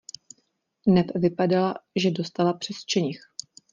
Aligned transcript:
Neb 0.87 1.07
vypadala, 1.15 1.73
že 1.95 2.11
dostala 2.11 2.53
přes 2.53 2.77
čenich. 2.85 3.19